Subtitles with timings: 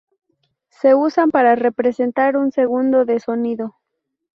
[0.71, 3.75] se usan para representar un segundo de sonido